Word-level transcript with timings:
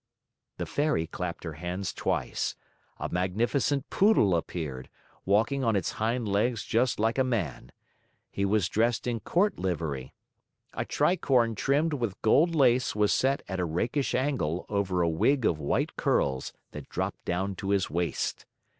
'"The 0.57 0.65
Fairy 0.65 1.05
clapped 1.05 1.43
her 1.43 1.53
hands 1.53 1.93
twice. 1.93 2.55
A 2.97 3.07
magnificent 3.09 3.87
Poodle 3.91 4.35
appeared, 4.35 4.89
walking 5.25 5.63
on 5.63 5.75
his 5.75 5.91
hind 5.91 6.27
legs 6.27 6.63
just 6.65 6.99
like 6.99 7.19
a 7.19 7.23
man. 7.23 7.71
He 8.31 8.43
was 8.43 8.67
dressed 8.67 9.05
in 9.05 9.19
court 9.19 9.59
livery. 9.59 10.15
A 10.73 10.85
tricorn 10.85 11.53
trimmed 11.55 11.93
with 11.93 12.19
gold 12.23 12.55
lace 12.55 12.95
was 12.95 13.13
set 13.13 13.43
at 13.47 13.59
a 13.59 13.65
rakish 13.65 14.15
angle 14.15 14.65
over 14.69 15.03
a 15.03 15.07
wig 15.07 15.45
of 15.45 15.59
white 15.59 15.95
curls 15.97 16.51
that 16.71 16.89
dropped 16.89 17.23
down 17.23 17.53
to 17.57 17.69
his 17.69 17.91
waist. 17.91 18.47